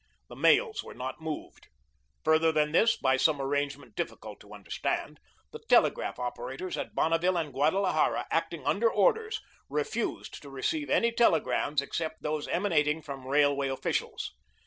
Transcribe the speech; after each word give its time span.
The 0.29 0.35
mails 0.35 0.83
were 0.83 0.95
not 0.95 1.21
moved. 1.21 1.67
Further 2.23 2.51
than 2.51 2.71
this, 2.71 2.97
by 2.97 3.17
some 3.17 3.39
arrangement 3.39 3.93
difficult 3.95 4.39
to 4.39 4.51
understand, 4.51 5.19
the 5.51 5.59
telegraph 5.69 6.17
operators 6.17 6.75
at 6.75 6.95
Bonneville 6.95 7.37
and 7.37 7.53
Guadalajara, 7.53 8.25
acting 8.31 8.65
under 8.65 8.91
orders, 8.91 9.39
refused 9.69 10.41
to 10.41 10.49
receive 10.49 10.89
any 10.89 11.11
telegrams 11.11 11.83
except 11.83 12.23
those 12.23 12.47
emanating 12.47 13.03
from 13.03 13.27
railway 13.27 13.67
officials. 13.67 14.33